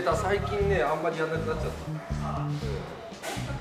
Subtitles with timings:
[0.00, 1.70] てた最近ねあんまりやんなくなっちゃっ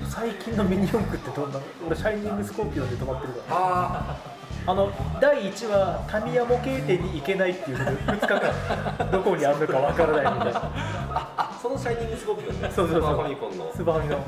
[0.04, 1.59] た、最近のミニ四駆ってどんな？
[1.86, 3.45] 俺シャイニングスコーピオンで止まってるから。
[3.50, 4.18] あ
[4.67, 4.91] あの
[5.21, 10.59] 第1話タミヤ模型店に行けないっていうことで2日間どこにあるのかわからないみたいな。
[10.59, 12.70] ああそのシャイニングスコーピオンね。
[12.76, 13.02] そうそうそう。
[13.02, 13.71] スーパーファミコンの。
[13.73, 14.23] スーパーファミの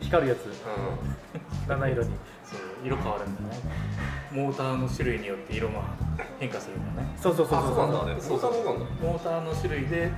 [0.00, 0.38] 光るやつ。
[0.46, 0.50] う
[1.68, 2.10] 七色に。
[2.42, 3.60] そう色変わるんだね。
[4.32, 5.82] モーターの種類によって色が
[6.40, 7.14] 変化するんだよね。
[7.20, 7.76] そうそうそうそう。
[7.76, 10.10] なんだあれそうそうそうなんだモーターの種類で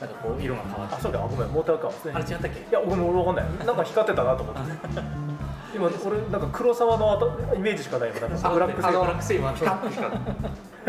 [0.00, 0.94] なんかこう色が変わって。
[0.96, 1.48] あそうかごめん。
[1.48, 2.60] モーターかあれ違ったっけ？
[2.60, 3.66] いや俺もわかんない。
[3.66, 4.60] なんか光ってたなと思って。
[5.74, 9.74] 今俺なんか黒沢の頭イメージしかないもんなんかブラックセあのーバブラックセイバーな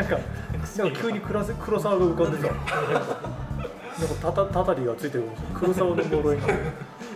[0.03, 0.17] んか
[0.77, 2.53] なんか急に黒せ黒沢が浮かんでさ。
[3.99, 6.43] なんかたたたたりがついてる黒沢の呪いが。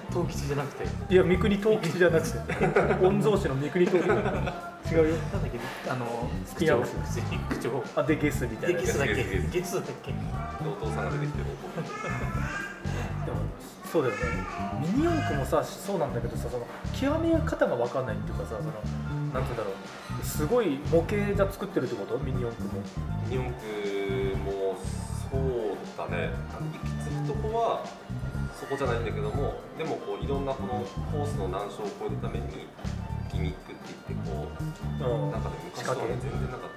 [0.09, 1.13] 東吉じゃなくて。
[1.13, 2.37] いや三国東吉じゃなくて。
[3.01, 4.13] 御曹司の三国東吉。
[4.93, 5.15] 違うよ
[5.89, 6.81] あの口調
[7.49, 9.15] 口調あでゲスみたいなでゲスだっけ。
[9.51, 10.13] ゲスだっけ。
[10.65, 11.45] お父さんが出てきてる
[13.25, 13.37] でも
[13.91, 14.21] そうだよね。
[14.81, 18.71] ミニ四駆もさそうなんだけどさその極め方が分かんないっていうかさその
[19.33, 20.25] なんて言うんだろう。
[20.25, 22.17] すごい模型じゃ作ってるってこと？
[22.19, 22.81] ミニ四駆も。
[23.27, 24.77] ミニ四駆も
[25.29, 25.39] そう
[25.97, 26.29] だね。
[26.55, 27.85] あの行き着くとこは
[28.57, 32.67] そこじゃないんだけどもでもこういろんなこのコースの難所を越えるために
[33.33, 35.31] ギミックって言ってこううん。
[35.31, 36.69] なんかね昔とはね全然なんか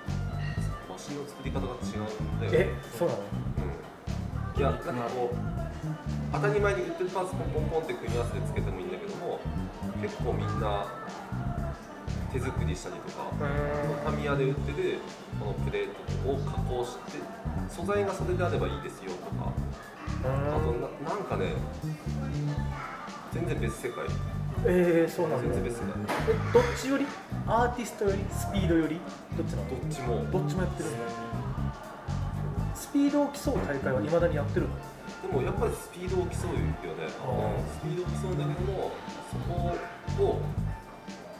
[0.88, 3.20] マシンの作り方が違うんだよえそうなの？
[3.20, 4.60] うん。
[4.60, 5.36] いやなんかこう
[6.32, 9.38] 当たり前に売ってるパーツポンポンポンって組み合わせてつけてもいいんだけども
[10.02, 10.86] 結構みんな
[12.32, 13.30] 手作りしたりとか
[14.04, 14.98] タミヤで売ってる
[15.38, 15.88] このプレー
[16.24, 17.20] トを加工して
[17.68, 19.52] 素材がそれであればいいですよとか
[20.24, 20.72] あと
[21.06, 21.52] ななんかね
[23.32, 24.04] 全然別世界
[24.64, 25.54] えー、そうなんだ。
[25.54, 25.90] 全然別世界
[26.30, 27.06] えどっちより？
[27.46, 29.00] アーティストよりスピードより？
[29.36, 29.68] どっちなの？
[29.70, 30.24] どっちも。
[30.32, 30.96] どっちもやってるの？
[32.74, 34.74] スピードを競う大会はいまだにやってるの？
[35.22, 36.68] でもやっぱりスピードを競うよね、
[37.08, 38.92] スピードを競うんだけども
[39.30, 39.36] そ
[40.18, 40.40] こを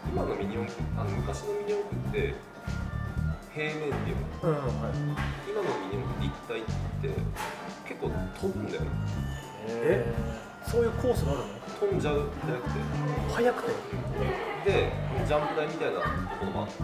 [0.08, 2.34] 今のミニ四駆あの昔のミニ四駆って
[3.52, 4.16] 平面っていう
[4.46, 4.92] のうんはい。
[5.46, 6.64] 今のミニ四駆立体っ
[7.02, 7.20] て
[7.88, 8.10] 結構
[8.40, 8.86] 飛ぶんだよね。
[9.68, 10.14] え
[10.66, 11.46] そういうコースがあるの？
[11.78, 12.80] 飛んじゃうじゃなくて。
[13.34, 13.68] 速くて？
[14.64, 14.92] で
[15.26, 16.06] ジャンプ台みたいなと
[16.40, 16.74] ころもあって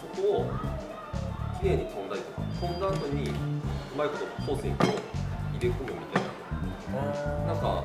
[0.00, 0.50] そこを
[1.60, 3.32] 綺麗に飛んだりとか飛んだ後にう
[3.96, 4.90] まいことコースにこう
[5.56, 6.32] 入れ込むみたいな。
[6.92, 7.84] なんか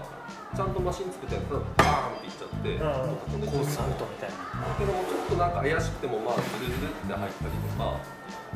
[0.55, 4.35] ちゃんとマシン作ったやつがバーンっていっちゃってうんコースアウトみたいな。
[4.67, 7.99] だけどもちょっとなんか怪しくてもまあズルズルって入ったりとか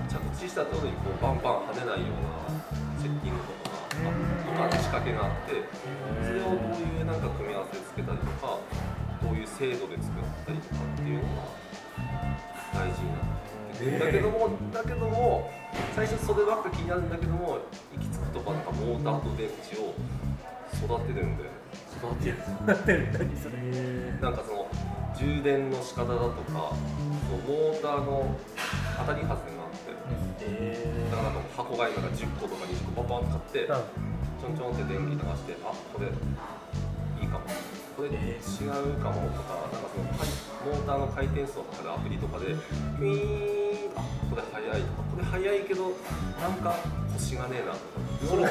[0.07, 2.51] 着地したところにこうバンバン跳ねないような
[2.99, 4.19] セッティングとかがあと
[4.51, 5.63] か仕掛けがあって
[6.23, 8.59] それをどういうなんか組み合わせでつけたりとか
[9.21, 11.61] どういう精度で作ったりとかっていうのが
[12.73, 13.29] 大事になっ
[13.77, 15.51] てくる、だけどもだけども
[15.95, 17.59] 最初そればっか気になるんだけども
[17.93, 19.93] 行き着くとこはなんかモーターと電池を
[20.83, 21.43] 育てるんで
[21.97, 22.37] 育てる。
[22.65, 23.55] なってる何それ。
[24.21, 24.67] なんかその
[25.15, 26.75] 充電の仕方だとかその
[27.47, 28.35] モーターの
[28.97, 29.45] 当たり外れがあって
[30.41, 34.10] えだからなんか箱買いなんか10個とか20個バンバン買ってうん
[34.41, 37.45] ちょんちょんって電気流してあこれいいかも
[37.95, 45.93] これ違うかもとかなんかそのモーターの回転数とかでアプリとかでウィーンあこれ速いとかこれ速いけど
[46.41, 46.75] なんか
[47.13, 48.47] 腰がねえなとかそれ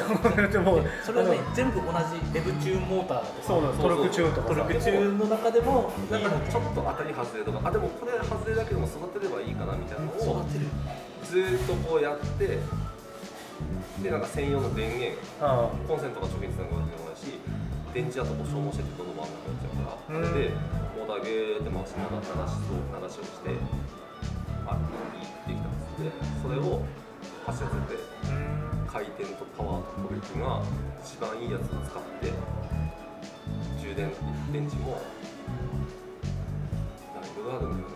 [1.03, 10.45] それは全部同じデブチューンモーターとかそうだトルクチューンとかトルクチューンの中でもなんかちょっと当たり外れとかあでもこれ外れだけでも育てればいいかなみたいなのを
[11.27, 12.59] ずっとこうやって
[14.03, 17.37] でなんか専用の電源あコンセントが直接つなぐわけでもないし
[17.93, 20.33] 電池だとこう消耗しててどんどん回んなっちゃうから、うん。
[20.33, 20.49] で
[20.95, 23.51] モーターゲーって回しながら流しそう流しをして
[24.65, 24.79] あ
[25.17, 26.11] いいできたんですで
[26.41, 26.81] それを
[27.45, 27.99] 走らせて
[28.87, 30.61] 回転とパワーとトルクが
[31.03, 32.31] 一番いいやつを使って
[33.81, 34.11] 充電
[34.53, 35.01] 電池も
[37.13, 37.91] なんかいろいろあるんだよね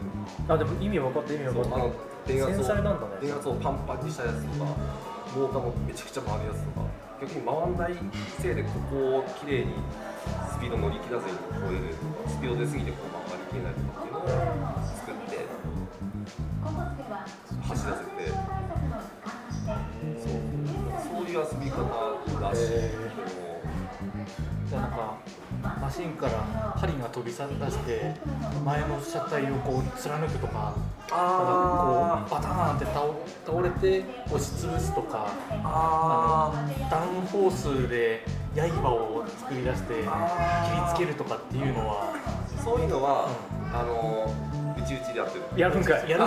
[0.49, 1.93] あでも意味分かった意味分かっそうあの
[2.25, 3.07] 電圧を繊細なんだね。
[3.21, 4.71] 電圧をパンパンにしたやつとか
[5.35, 6.87] モーターもめちゃくちゃ回るやつとか
[7.19, 7.95] 逆に回んない
[8.39, 9.73] せいでここをきれいに
[10.51, 11.93] スピード乗り切らずに超える
[12.27, 14.23] スピード出過ぎてこう回りきれないとかっていうのを
[14.95, 15.43] 作って
[17.67, 18.31] 走らせて
[20.23, 20.55] そう。
[21.03, 21.83] そういう遊び方
[22.41, 22.91] らしいへ
[24.69, 25.17] じゃあなんか
[25.61, 26.31] マシンから
[26.75, 28.13] 針が飛び出して
[28.63, 30.69] 前の車体をこう貫くとかなん
[31.09, 33.05] かこうバターンって倒
[33.45, 35.27] 倒れて押しつぶすとか
[35.63, 38.25] あのダウンフォースで
[38.55, 40.07] 刃を作り出して切り
[40.93, 42.15] つけるとかっていうのは
[42.63, 43.29] そういうのは、
[43.71, 44.33] あの
[44.93, 45.43] う内々でやってる。
[45.59, 46.09] やるんかい。
[46.09, 46.23] やる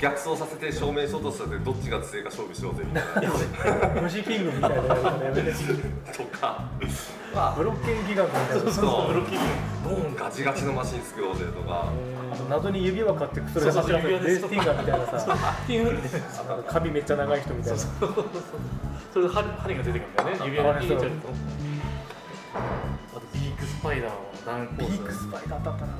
[0.00, 3.04] 逆走させて正面衝突させてどっちが強いか勝負しようぜみたい
[3.94, 4.00] な。
[4.02, 5.52] 虫キングみたいなやめて。
[6.16, 6.64] とか。
[7.34, 8.62] まブロッケンギガントみたいな。
[8.62, 8.72] そう。
[8.72, 9.44] そうブロッキング。
[9.84, 10.14] あもう。
[10.16, 11.92] ガチガチのマシン作ろうぜとか。
[12.32, 16.08] あと謎に指輪買ってそれで走らせてレースティンガーみたいなさピュンって
[16.66, 17.78] 髪めっちゃ長い人みたいな。
[19.12, 20.44] それで針針が出てくるんだよね。
[20.46, 21.28] 指輪に入れちゃうと。
[22.54, 24.16] あとビークスパイダーの
[24.46, 25.92] ダウンコビースークスパイダーだったな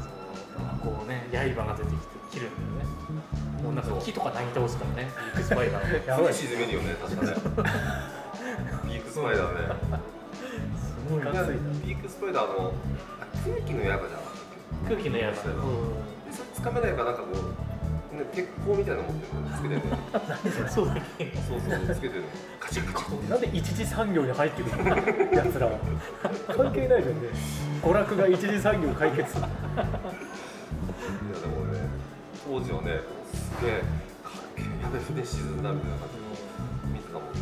[0.82, 3.62] こうね刃が出てきて切るんだよね。
[3.62, 7.34] もうなんか木とかなぎ倒すからねビークスパイダーやばい沈めるよね確かね。
[8.84, 10.02] ビークスパイダー ね。
[10.74, 12.74] すごいビークスパイダーの
[13.20, 14.08] あ空気の刃じゃなかっ
[14.84, 15.24] たっ空気の刃。
[15.30, 15.36] で
[16.32, 17.40] それつかめないからなんかこう、ね、
[18.34, 19.80] 鉄鋼みたいなの持ってるのつけてる。
[20.64, 22.22] のそうだっけそうそうつけてる。
[22.22, 22.28] の
[22.60, 24.90] カチッカチッなんで一次産業に入ってくるの？
[25.32, 25.78] やつらは。
[26.56, 27.28] 関係ないじゃんね。
[27.82, 29.38] 娯楽が一次産業解決。
[29.38, 29.46] いや
[31.40, 31.80] でもね
[32.46, 33.00] 当時はね
[33.32, 37.40] すげえかっけえやべ船沈んだみたいな感じの見てたもんね。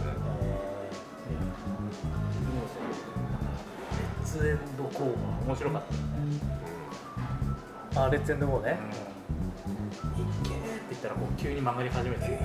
[3.92, 5.82] レッツエンドコー面白かっ
[7.92, 8.70] たあレッツエンドゴーね。
[8.70, 8.76] いっ
[10.44, 10.59] けー
[11.00, 12.36] ったらこう急に曲がり始めて、そう。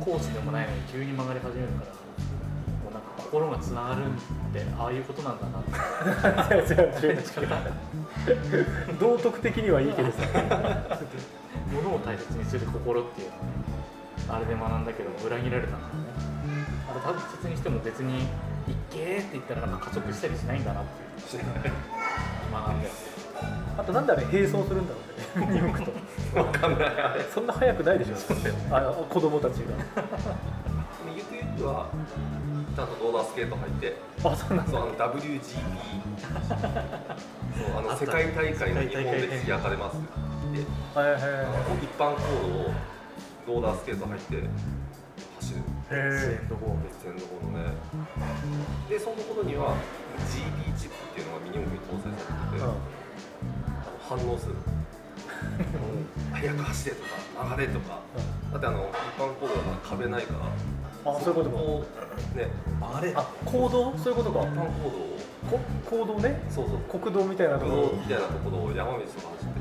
[0.00, 1.90] コースでもないのに急に曲がり始めるから
[2.84, 5.64] もうなんか心がつながるってああいうことなんだなっ
[6.48, 6.54] て。
[6.54, 7.22] 違う違う違う
[9.00, 10.18] 道徳的にはいいけどさ。
[11.72, 13.34] 物を大切にする心っていうの
[14.32, 16.10] はあれで学んだけど裏切られたんだよね。
[16.88, 18.22] あれ大切にしても別に
[18.70, 21.42] 「いっけー」って言ったらなんか加速したりしないんだなっていう。
[22.52, 22.94] 学んだよ
[23.78, 25.00] あとなんであれ並走するんだろ
[25.36, 25.46] うね。
[25.52, 25.92] ニュークと。
[26.38, 26.88] わかんない。
[26.88, 28.14] あれそんな速くないでしょ。
[28.70, 29.66] あ子供たちゆ
[31.22, 31.88] くゆくは
[32.74, 33.96] ちゃんとローラースケート入って。
[34.22, 34.72] があそうなんだ。
[34.72, 35.54] そうあの WGP そ
[37.66, 40.06] うあの世界大会が日本で開かれますって。
[40.52, 42.52] 言ってはいはいあの一般コー
[43.46, 44.42] ドをローラースケート入って
[45.40, 45.60] 走る。
[47.52, 47.64] ね。
[48.88, 49.76] でその頃には
[50.32, 52.74] GB チップっていうのがミニ四駆に搭載されてて、うん
[54.08, 54.54] 反応する。
[56.32, 58.00] 早く走れとか曲がれとか。
[58.52, 61.12] だってあの一般コードだから壁ないから。
[61.12, 61.56] あそういうことか。
[62.36, 62.48] ね
[62.80, 63.12] あれ？
[63.14, 63.96] あ行動？
[63.98, 64.40] そういうことか。
[64.40, 65.18] 一般コードを。
[65.50, 65.60] こ
[65.90, 66.40] 行動ね。
[66.50, 67.00] そうそう。
[67.00, 67.88] 国道みたいなと国ころ。
[67.88, 69.60] 道みたいなところを山道とか走って。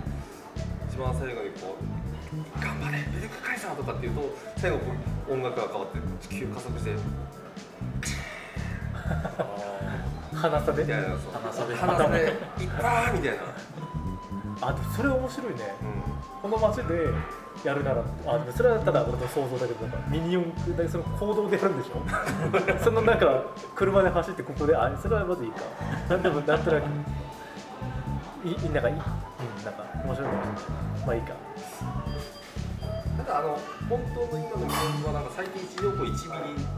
[0.90, 4.92] 一番最後にこう頑張れミルクカイザーとかっていうと最後こ
[5.30, 6.00] う音楽が変わって
[6.30, 6.96] 急加速して。
[10.34, 10.84] 鼻差で？
[10.86, 11.04] 鼻
[11.54, 11.76] 差で。
[11.76, 12.34] 鼻差でいっ
[12.70, 13.44] たーみたいな、
[14.68, 15.76] あでもそれ面白いね。
[15.82, 17.10] うこの街で
[17.64, 22.02] やるならあそれはただ俺の想像だけどなんかミニ四駆だけその行動でやるんでしょ？
[22.84, 23.44] そのなんか
[23.76, 25.62] 車で走ってここであそれはまずいいか。
[26.10, 26.86] なんでもなんとなく
[28.46, 31.06] いいなんかいい、うん、なんか面白いかもしれない。
[31.08, 31.34] まあいいか。
[31.34, 33.58] ん、ただあの
[33.90, 36.14] 本当の今の魅力はなんか最低地上歩1ミ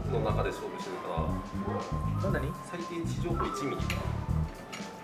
[0.08, 2.24] リの中で勝負してるから。
[2.24, 2.52] なんだに？
[2.70, 3.82] 最低地上歩1ミリ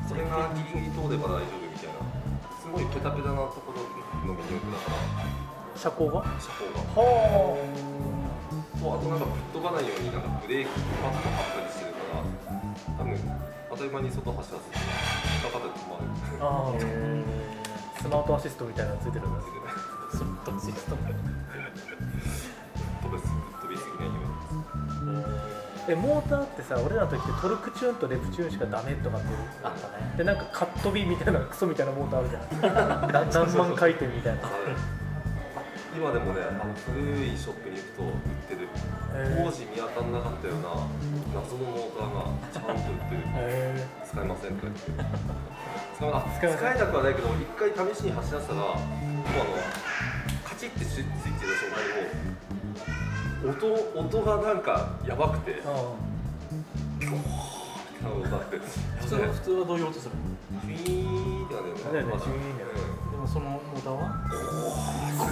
[0.08, 2.23] それがギリギリ通れば大丈夫みたいな
[2.64, 3.84] すごいペタペタなところ
[4.24, 4.96] の魅力だから。
[5.76, 6.24] 車高が？
[6.24, 6.80] は車高が。
[6.96, 7.60] あ。
[8.80, 12.24] そうあとなんか吹っ飛ばないようになんかブレーキパッド貼ったりしてるから
[12.96, 13.12] 多分
[13.70, 14.78] 当たり前に外走らせて
[15.44, 16.08] 下方で止まる。
[16.40, 18.00] あ ー。
[18.00, 19.40] スマートアシストみたいなのついてるんだ。
[20.12, 20.92] スロットシステ
[25.86, 29.26] えモーターってさ俺らの時ってトルクチューンとレプチューンしかダメとかって
[29.62, 30.14] あったね。
[30.16, 33.12] でなんかカットビみたいなクソみたいなモーターあるじゃん。
[33.12, 34.40] な何万回転みたいな。
[35.96, 38.10] 今でもねあの古いショップに行くと売っ
[38.50, 38.66] てる
[39.14, 43.22] へー当時見当たらなかったような謎のモーターがちゃんと売ってる。
[43.38, 45.44] へ使えませんとか言って。
[45.94, 48.82] 使 使えなくはないけど一回試しに走らせたらもうあの
[50.42, 52.53] カチッてスイッチついてる瞬間にもう
[53.48, 55.52] 音音がなんかやばくて。
[55.52, 55.62] え
[57.06, 57.10] う
[58.04, 58.58] なのだって
[59.00, 62.02] 普通は普通はどういう音するのフィーンってなるよね。
[62.04, 64.00] でもそのモーターは？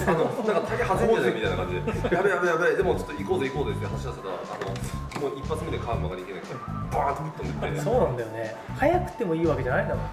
[0.09, 4.73] あのなんかタイヤ外れてるみたいな感じで、やべやべやべ、でもちょっと行こうぜ行こうぜって走らせたら、あの
[5.21, 6.57] もう一発目でカーブ曲がないから、
[6.89, 8.57] バーンと吹っ飛んでて、そうなんだよね。
[8.81, 10.11] 速くてもいいわけじゃないんだもんね。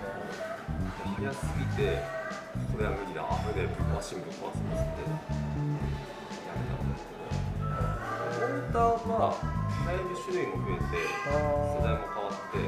[1.15, 2.03] 速すぎて、
[2.75, 3.24] これは無理だ、
[3.56, 5.08] 危ねえ、マシンぶっ壊すんですって、
[8.71, 9.33] ターは
[9.85, 12.61] だいぶ種類も増えて、世代も変わって、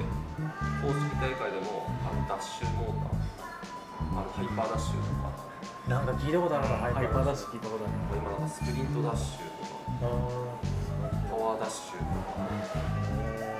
[0.81, 3.21] 公式大会でもあのダッシュモーター、
[4.11, 5.29] あのハイパーダッシュとか、
[5.87, 7.53] なんか聞いたことあるなハイパーダッシュ。
[7.53, 10.09] 聞いたことある今なんかスプリントダッシュとか、
[11.29, 12.41] パワーダッシュとか。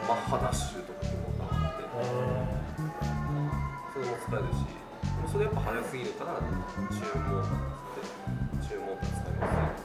[0.10, 1.86] マッハダッシュとかいうモーターがあって。
[3.94, 7.46] それも使えるしでもそれやっぱ早すぎるからチューンっ
[7.94, 8.02] て
[8.66, 9.78] チューンって使いますね。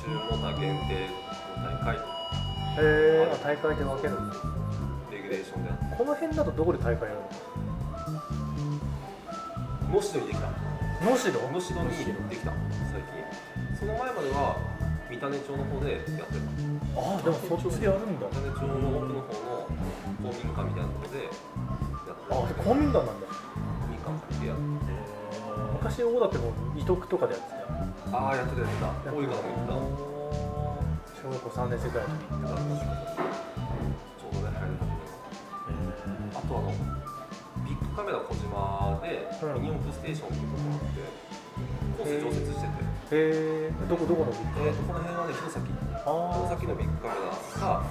[0.00, 1.29] チューンモーター限定大
[1.84, 2.08] 会とか。
[2.78, 4.36] へえ大会で分けるんだ。
[5.10, 5.70] レギュレーションで。
[5.96, 7.20] この辺だとどこで大会やる
[9.90, 10.46] 能代にできた。
[11.02, 11.90] の能代能代に
[12.30, 12.52] できた。
[12.92, 13.76] 最近。
[13.78, 14.56] その前までは
[15.10, 16.22] 三種町の方でやってた。
[16.94, 18.26] ああでもそっちでやるんだ。
[18.30, 22.36] 三種町の奥の方の公民館みたいなところでやってた。
[22.36, 23.26] あ公民館なんだ。
[23.26, 24.62] 公民館借りてやって。
[25.80, 27.66] 昔大館も伊徳とかでやってたよ。
[28.12, 29.12] ああやってたやってた。
[29.12, 30.09] 大井川も行った
[31.20, 34.80] 小学校3年生くらいの時ちょうどね入る
[36.32, 36.72] あとあの
[37.60, 39.60] ビッグカメラ小島でうん。
[39.60, 41.04] ミニ四駆ステーションっていうところがあって
[42.00, 42.80] コース常設してて、
[43.12, 45.60] へえどこどこのビッグえー、とこの辺はね弘前
[46.00, 47.84] あ弘前のビッグカメラか、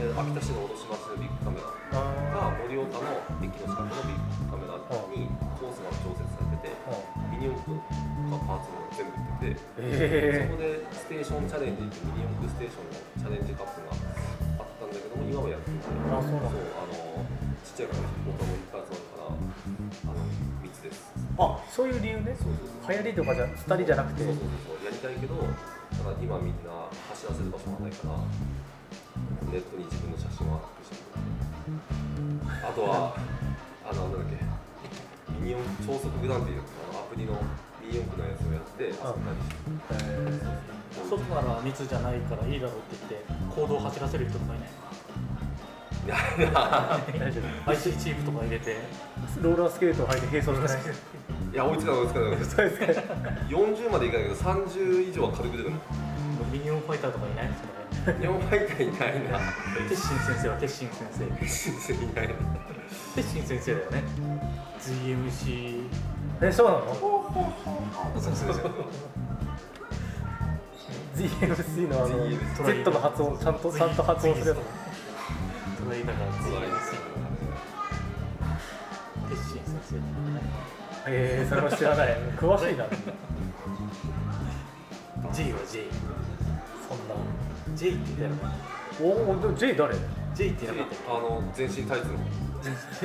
[0.00, 1.68] えー秋田市の卸町のビッグカメラ
[2.00, 5.28] あが盛岡の駅の近くのビッグカメラに
[5.60, 6.80] コースが調節されてて。
[6.80, 7.09] ミ
[7.40, 16.60] ニ四駆がパーツも全部売っててへそこでステーションチャレンジってミニ四駆ステーションのチャレンジカップがあったんだけども今はやってないあそうなんだ。
[16.76, 17.24] あの
[17.64, 20.20] ちっちゃいから僕もいっぱい集まるからあの
[20.60, 21.08] 密です。
[21.40, 22.36] あそういう理由ね。
[22.36, 24.24] そうそう流行りとかじゃ廃りじゃなくて。
[24.24, 28.20] そうそうそうやりたいけどただ今みんな走らせる場所がないから
[29.48, 31.08] ネットに自分の写真をアップしてる
[32.62, 33.16] あとは
[33.84, 34.38] あのなんだっけ
[35.40, 36.79] ミニ四駆超速グランっていうあ
[37.16, 37.32] のアプリの
[37.82, 38.94] ミニ四駆のやつをやって遊ん。
[38.94, 40.46] だりして
[41.00, 44.68] へ外なら密じゃないからいいだろうって言って行動を走らせる人とかいない。
[46.06, 48.76] いやいやえ大丈 IC チープとか入れて。
[49.40, 50.94] 夫ローラースケートを履いて並走しない。
[51.52, 53.12] いや追いつかない追いつかないそうですか
[53.48, 55.70] 40 までいかないけど30以上は軽く出る。
[55.70, 55.76] の
[56.52, 57.50] ミニオンファイターとかいない？
[58.04, 59.38] その日本ファイターいないな。
[59.38, 61.18] 辺鉄心先生は鉄心先生。
[61.18, 62.34] 全然いないな。
[63.14, 64.04] 鉄心先生だよね。
[64.80, 65.82] GMC
[66.42, 66.94] えそうなの？
[68.20, 68.70] そうそうそう。
[71.16, 72.28] GMC のあの
[72.64, 74.58] Z の発音ちゃんとちゃんと発音するやつ。
[75.84, 76.12] トライだ
[81.06, 82.16] えー、それも知らない。
[82.38, 82.86] 詳しいな。
[85.32, 85.84] J は J
[86.88, 87.14] そんな
[87.76, 88.36] J って言ったよね。
[89.02, 89.94] おおでも J 誰？
[90.40, 92.16] J って言わなかっあの全身タイツの。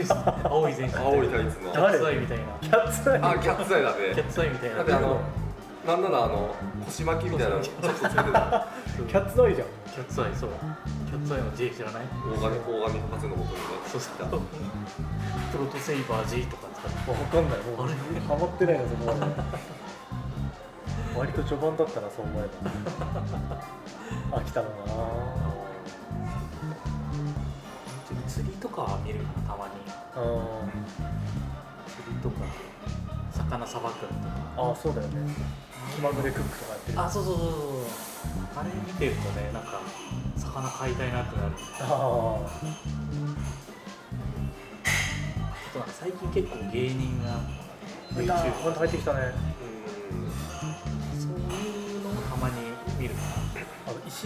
[0.08, 0.96] た青い全身。
[0.96, 1.72] 青いタイツの。
[1.72, 2.46] キャッツアイみたいな。
[2.62, 3.20] キャッツアイ。
[3.20, 4.76] あキャッツアイだキャッねツアイみたいな。
[4.78, 5.20] だってあの
[5.86, 8.68] なんならあの腰巻きみたいなのちょっとつけてた。
[8.96, 9.68] キャッツアイじゃん。
[9.92, 10.50] キャッツアイそう。
[11.08, 12.04] キャッツアイの J 知らない？
[12.08, 13.68] 大金大金博士のもとにね。
[13.92, 14.16] そうそう。
[15.52, 17.12] プロトセイバー G とか使って。
[17.12, 17.86] わかんないもう。
[17.86, 17.94] あれ？
[18.24, 19.12] ハマってないなそこ
[21.20, 22.48] 割と序盤だったなそう思え
[24.32, 24.40] ば。
[24.40, 24.94] 飽きたのかな
[28.58, 29.74] とかは見るなたまに。
[30.18, 30.20] う
[30.70, 30.74] ん
[31.86, 32.36] 釣りとか
[33.32, 34.36] 魚さばくのとか。
[34.58, 35.34] ああそうだよね。
[35.96, 37.00] 気まぐれクックとかやってる。
[37.00, 37.52] あそうそうそうそう。
[38.56, 39.82] あれ見てるとねなんか
[40.36, 41.52] 魚買いたいなってなる。
[41.82, 41.88] ああ
[45.74, 47.40] となんか最近結構芸人があ
[48.18, 49.20] 出た YouTube また入ってきたね。
[49.60, 49.75] そう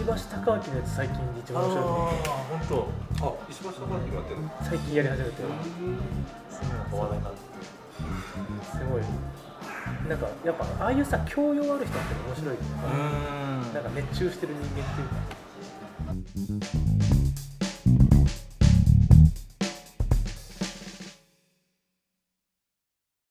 [0.00, 2.88] 石橋貴明のやつ最近一番面白い本
[3.20, 3.26] 当。
[3.26, 3.84] あ石橋貴明
[4.16, 7.38] やってる最近やり始めてすごいうのが話題になって
[8.64, 9.02] すごい。
[10.08, 12.54] なんかやっぱああいうさ教養ある人って面白い。
[12.54, 16.79] よねうーんなんか熱中してる人間っていうか。